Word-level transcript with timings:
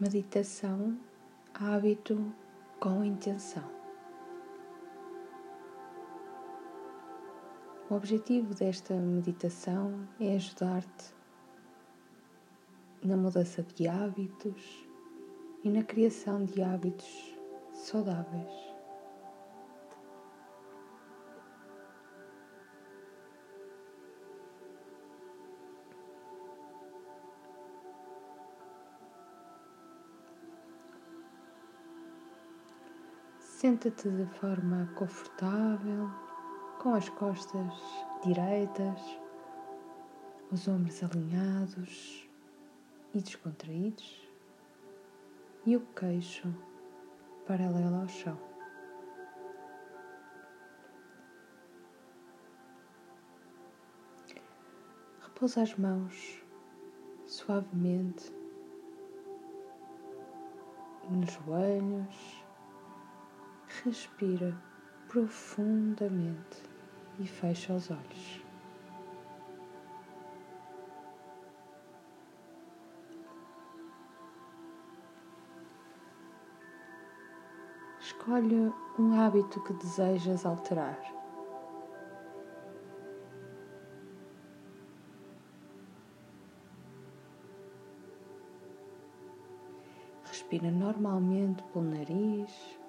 Meditação, 0.00 0.98
hábito 1.52 2.32
com 2.80 3.04
intenção. 3.04 3.70
O 7.90 7.94
objetivo 7.96 8.54
desta 8.54 8.94
meditação 8.94 10.08
é 10.18 10.36
ajudar-te 10.36 11.14
na 13.04 13.14
mudança 13.14 13.62
de 13.62 13.88
hábitos 13.88 14.88
e 15.62 15.68
na 15.68 15.84
criação 15.84 16.46
de 16.46 16.62
hábitos 16.62 17.36
saudáveis. 17.74 18.69
Senta-te 33.60 34.08
de 34.08 34.24
forma 34.38 34.90
confortável, 34.96 36.08
com 36.78 36.94
as 36.94 37.10
costas 37.10 37.74
direitas, 38.24 39.20
os 40.50 40.66
ombros 40.66 41.02
alinhados 41.02 42.26
e 43.12 43.20
descontraídos 43.20 44.26
e 45.66 45.76
o 45.76 45.80
queixo 45.94 46.48
paralelo 47.46 47.96
ao 47.96 48.08
chão. 48.08 48.40
Repousa 55.20 55.60
as 55.60 55.76
mãos 55.76 56.42
suavemente 57.26 58.32
nos 61.10 61.30
joelhos 61.32 62.39
respira 63.84 64.54
profundamente 65.08 66.62
e 67.18 67.26
fecha 67.26 67.72
os 67.72 67.90
olhos. 67.90 68.44
Escolhe 78.00 78.72
um 78.98 79.18
hábito 79.18 79.62
que 79.62 79.72
desejas 79.74 80.44
alterar. 80.44 80.98
Respira 90.24 90.70
normalmente 90.70 91.62
pelo 91.72 91.84
nariz 91.84 92.79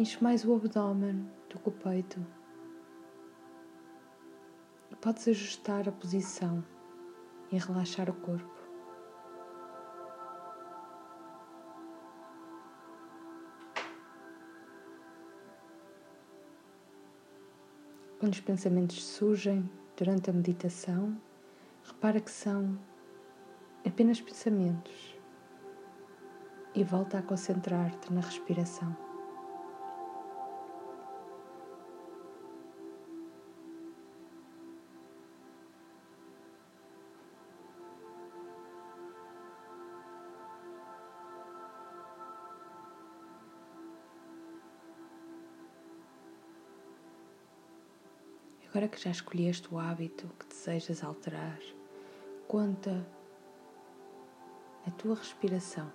Enche 0.00 0.24
mais 0.24 0.46
o 0.46 0.54
abdômen 0.54 1.30
do 1.50 1.58
que 1.58 1.68
o 1.68 1.72
peito. 1.72 2.26
E 4.90 4.96
podes 4.96 5.28
ajustar 5.28 5.86
a 5.86 5.92
posição 5.92 6.64
e 7.52 7.58
relaxar 7.58 8.08
o 8.08 8.14
corpo. 8.14 8.62
Quando 18.18 18.32
os 18.32 18.40
pensamentos 18.40 19.04
surgem 19.04 19.70
durante 19.98 20.30
a 20.30 20.32
meditação, 20.32 21.14
repara 21.84 22.22
que 22.22 22.30
são 22.30 22.78
apenas 23.86 24.18
pensamentos 24.18 25.14
e 26.74 26.82
volta 26.82 27.18
a 27.18 27.22
concentrar-te 27.22 28.10
na 28.10 28.22
respiração. 28.22 29.09
Agora 48.70 48.86
que 48.86 49.00
já 49.00 49.10
escolheste 49.10 49.66
o 49.74 49.80
hábito 49.80 50.28
que 50.38 50.46
desejas 50.46 51.02
alterar, 51.02 51.58
conta 52.46 53.04
a 54.86 54.90
tua 54.92 55.16
respiração. 55.16 55.92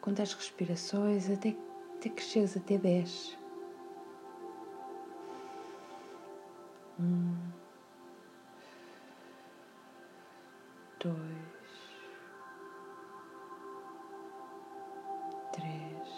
Conta 0.00 0.22
as 0.22 0.32
respirações 0.32 1.28
até, 1.28 1.54
até 1.96 2.08
que 2.08 2.22
chegues 2.22 2.56
até 2.56 2.78
10. 2.78 3.38
Um, 6.98 7.36
dois, 10.98 11.16
três, 15.52 16.08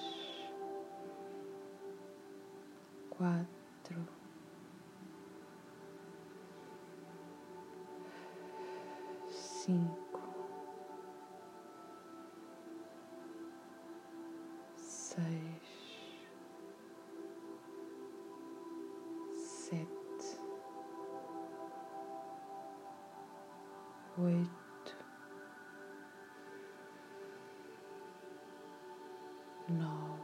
quatro. 3.10 4.13
Cinco, 9.64 10.20
seis, 14.76 16.18
sete, 19.32 20.38
oito, 24.18 24.96
nove, 29.70 30.20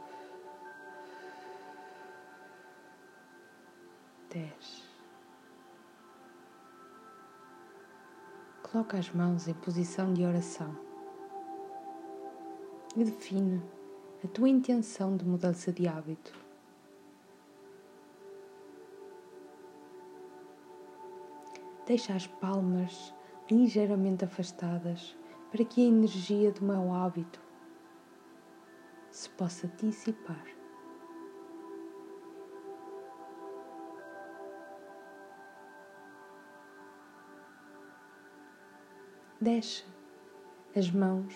dez. 4.29 4.90
Coloca 8.71 8.97
as 8.97 9.11
mãos 9.11 9.49
em 9.49 9.53
posição 9.53 10.13
de 10.13 10.23
oração 10.23 10.73
e 12.95 13.03
define 13.03 13.61
a 14.23 14.27
tua 14.29 14.47
intenção 14.47 15.17
de 15.17 15.25
mudança 15.25 15.73
de 15.73 15.89
hábito. 15.89 16.33
Deixa 21.85 22.13
as 22.13 22.27
palmas 22.27 23.13
ligeiramente 23.49 24.23
afastadas 24.23 25.17
para 25.51 25.65
que 25.65 25.81
a 25.81 25.89
energia 25.89 26.53
do 26.53 26.63
mau 26.63 26.93
hábito 26.93 27.41
se 29.09 29.29
possa 29.31 29.67
dissipar. 29.67 30.60
Deixa 39.43 39.83
as 40.77 40.91
mãos, 40.91 41.33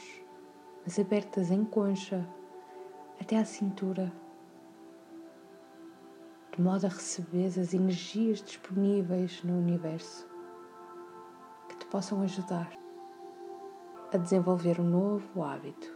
mas 0.84 1.00
abertas 1.00 1.50
em 1.50 1.66
concha, 1.66 2.24
até 3.20 3.36
à 3.36 3.44
cintura, 3.44 4.14
de 6.56 6.62
modo 6.62 6.86
a 6.86 6.90
receber 6.90 7.47
as 7.47 7.74
energias 7.74 8.44
disponíveis 8.44 9.44
no 9.44 9.58
universo 9.58 10.29
que 11.68 11.78
te 11.78 11.88
possam 11.88 12.22
ajudar 12.22 12.72
a 14.14 14.18
desenvolver 14.18 14.79
um 14.79 14.88
novo 14.88 15.41
hábito. 15.41 15.95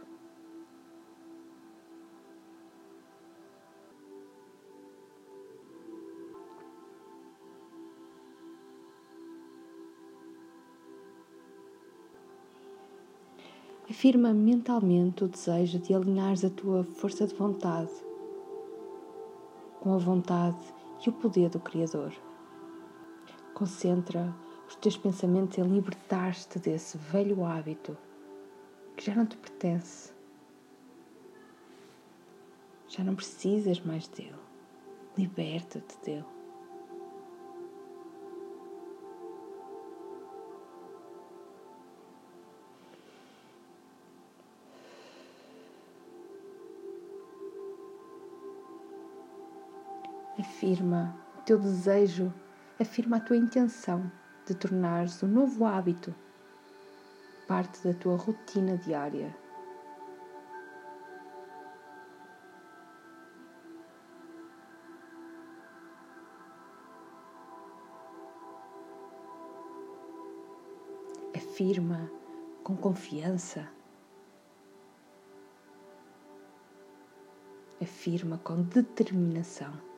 Afirma 13.90 14.32
mentalmente 14.32 15.24
o 15.24 15.28
desejo 15.28 15.80
de 15.80 15.92
alinhares 15.92 16.44
a 16.44 16.48
tua 16.48 16.84
força 16.84 17.26
de 17.26 17.34
vontade 17.34 17.90
com 19.80 19.92
a 19.92 19.98
vontade 19.98 20.62
e 21.04 21.08
o 21.08 21.12
poder 21.12 21.50
do 21.50 21.58
Criador. 21.58 22.12
Concentra 23.52 24.32
os 24.68 24.76
teus 24.76 24.96
pensamentos 24.96 25.58
em 25.58 25.64
libertar-te 25.64 26.60
desse 26.60 26.96
velho 26.98 27.44
hábito 27.44 27.98
que 28.96 29.06
já 29.06 29.12
não 29.12 29.26
te 29.26 29.36
pertence. 29.36 30.12
Já 32.86 33.02
não 33.02 33.16
precisas 33.16 33.80
mais 33.80 34.06
dele. 34.06 34.38
Liberta-te 35.18 35.98
dele. 36.04 36.39
Afirma 50.40 51.14
o 51.38 51.42
teu 51.42 51.58
desejo, 51.58 52.32
afirma 52.80 53.18
a 53.18 53.20
tua 53.20 53.36
intenção 53.36 54.10
de 54.46 54.54
tornares 54.54 55.22
o 55.22 55.26
novo 55.26 55.66
hábito 55.66 56.14
parte 57.50 57.82
da 57.82 57.92
tua 57.92 58.14
rotina 58.16 58.78
diária. 58.78 59.36
Afirma 71.34 72.08
com 72.62 72.76
confiança. 72.76 73.68
Afirma 77.82 78.38
com 78.38 78.62
determinação. 78.62 79.89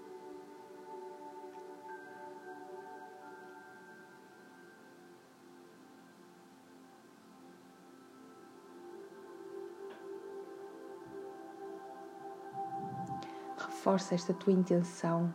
Reforça 13.82 14.14
esta 14.14 14.32
tua 14.32 14.52
intenção 14.52 15.34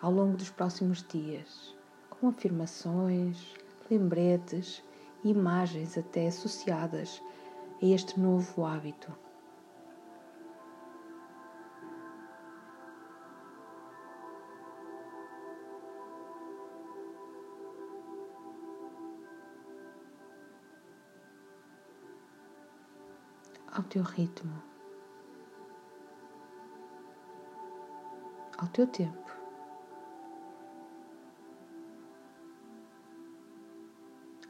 ao 0.00 0.10
longo 0.10 0.38
dos 0.38 0.48
próximos 0.48 1.02
dias, 1.02 1.76
com 2.08 2.28
afirmações, 2.28 3.54
lembretes 3.90 4.82
e 5.22 5.28
imagens 5.28 5.98
até 5.98 6.28
associadas 6.28 7.22
a 7.82 7.84
este 7.84 8.18
novo 8.18 8.64
hábito. 8.64 9.14
Ao 23.70 23.82
teu 23.82 24.02
ritmo, 24.02 24.73
ao 28.64 28.70
teu 28.70 28.86
tempo. 28.86 29.30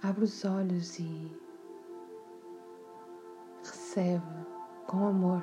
Abre 0.02 0.24
os 0.24 0.44
olhos 0.44 0.98
e 1.00 1.32
recebe 3.62 4.22
com 4.86 5.06
amor, 5.06 5.42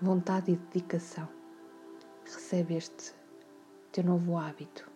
vontade 0.00 0.52
e 0.52 0.56
dedicação. 0.56 1.28
Recebe 2.24 2.74
este 2.74 3.14
teu 3.92 4.02
novo 4.02 4.36
hábito. 4.36 4.95